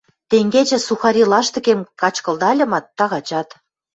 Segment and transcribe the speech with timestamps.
[0.29, 3.49] –Тенгечӹ сухари лаштыкем качкылдальымат, тагачат...